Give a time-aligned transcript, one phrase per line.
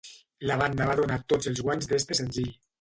[0.51, 2.53] La banda va donar tots els guanys d'este senzill.